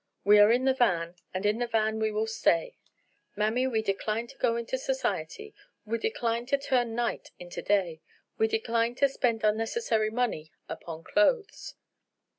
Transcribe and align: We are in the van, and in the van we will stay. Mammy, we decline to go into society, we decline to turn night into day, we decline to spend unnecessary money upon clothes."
We 0.23 0.39
are 0.39 0.51
in 0.51 0.65
the 0.65 0.73
van, 0.73 1.15
and 1.31 1.45
in 1.45 1.59
the 1.59 1.67
van 1.67 1.99
we 1.99 2.11
will 2.11 2.25
stay. 2.25 2.75
Mammy, 3.35 3.67
we 3.67 3.83
decline 3.83 4.25
to 4.25 4.37
go 4.39 4.55
into 4.57 4.75
society, 4.79 5.53
we 5.85 5.99
decline 5.99 6.47
to 6.47 6.57
turn 6.57 6.95
night 6.95 7.29
into 7.37 7.61
day, 7.61 8.01
we 8.35 8.47
decline 8.47 8.95
to 8.95 9.07
spend 9.07 9.43
unnecessary 9.43 10.09
money 10.09 10.51
upon 10.67 11.03
clothes." 11.03 11.75